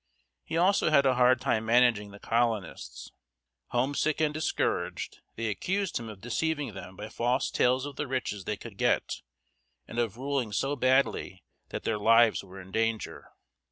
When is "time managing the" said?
1.39-2.17